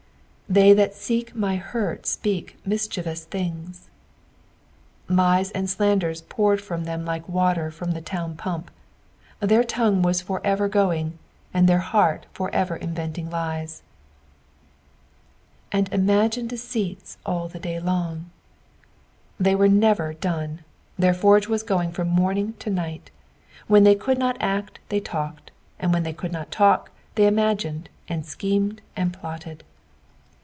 "They 0.49 0.73
that 0.73 0.93
teek 0.99 1.33
my 1.33 1.55
hurt 1.55 2.01
ipeak 2.03 2.55
minehiewui 2.67 3.25
thitigi." 3.31 3.75
Lies 5.07 5.49
and 5.51 5.69
slanders 5.69 6.23
poured 6.23 6.59
from 6.59 6.83
them 6.83 7.05
like 7.05 7.29
water 7.29 7.71
from 7.71 7.91
the 7.91 8.01
town 8.01 8.35
pump. 8.35 8.69
Their 9.39 9.63
tongue 9.63 10.01
was 10.01 10.19
for 10.19 10.41
ever 10.45 10.67
going, 10.67 11.17
and 11.53 11.69
their 11.69 11.77
heart 11.79 12.25
for 12.33 12.53
ever 12.53 12.75
inventing 12.75 13.27
bea. 13.27 13.65
"And 15.71 15.89
iTnagine 15.89 16.49
deceit* 16.49 17.15
all 17.25 17.47
the 17.47 17.57
day 17.57 17.79
long.'" 17.79 18.29
They 19.39 19.55
were 19.55 19.69
never 19.69 20.13
done, 20.13 20.65
their 20.99 21.13
forge 21.13 21.47
was 21.47 21.63
going 21.63 21.93
from 21.93 22.09
morning 22.09 22.55
to 22.59 22.69
night. 22.69 23.09
When 23.67 23.85
they 23.85 23.95
could 23.95 24.17
not 24.17 24.35
act 24.41 24.79
they 24.89 24.99
talked, 24.99 25.51
and 25.79 25.93
when 25.93 26.03
the^ 26.03 26.13
could 26.17 26.33
not 26.33 26.51
talk 26.51 26.91
they 27.15 27.25
imagined, 27.25 27.87
and 28.09 28.25
schemed, 28.25 28.81
and 28.97 29.13
plotted. 29.13 29.63